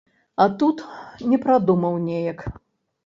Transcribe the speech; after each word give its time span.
А 0.45 0.47
тут 0.61 0.81
не 1.33 1.39
прадумаў 1.45 2.01
неяк. 2.09 2.39